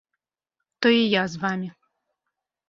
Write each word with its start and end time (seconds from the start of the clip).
То 0.85 0.93
і 0.93 1.03
я 1.11 1.23
з 1.35 1.43
вамі. 1.45 1.69